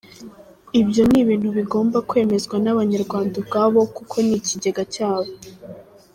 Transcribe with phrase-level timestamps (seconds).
[0.81, 5.31] Ibyo ni ibintu bigomba kwemezwa n’Abanyarwanda ubwabo kuko ni ikigega cyabo.